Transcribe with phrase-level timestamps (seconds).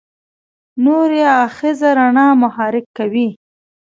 [0.83, 3.27] نوري آخذه رڼا محرک کوي.